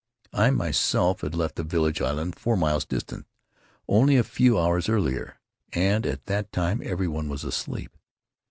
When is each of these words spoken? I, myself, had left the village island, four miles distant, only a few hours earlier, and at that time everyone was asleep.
I, 0.33 0.49
myself, 0.49 1.21
had 1.21 1.35
left 1.35 1.57
the 1.57 1.63
village 1.63 2.01
island, 2.01 2.35
four 2.35 2.57
miles 2.57 2.85
distant, 2.85 3.27
only 3.87 4.17
a 4.17 4.23
few 4.23 4.57
hours 4.59 4.89
earlier, 4.89 5.35
and 5.73 6.07
at 6.07 6.25
that 6.25 6.51
time 6.51 6.81
everyone 6.83 7.29
was 7.29 7.43
asleep. 7.43 7.95